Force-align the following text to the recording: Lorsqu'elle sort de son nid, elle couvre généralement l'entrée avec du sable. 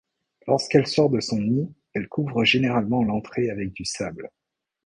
Lorsqu'elle 0.47 0.87
sort 0.87 1.11
de 1.11 1.19
son 1.19 1.39
nid, 1.39 1.71
elle 1.93 2.07
couvre 2.09 2.43
généralement 2.43 3.03
l'entrée 3.03 3.51
avec 3.51 3.71
du 3.71 3.85
sable. 3.85 4.31